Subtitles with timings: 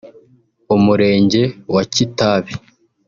[0.75, 1.41] Umurenge
[1.73, 2.53] wa Kitabi